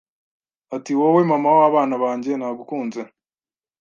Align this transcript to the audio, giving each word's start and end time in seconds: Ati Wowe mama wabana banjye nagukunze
Ati 0.75 0.91
Wowe 0.99 1.21
mama 1.31 1.49
wabana 1.59 1.95
banjye 2.03 2.31
nagukunze 2.35 3.01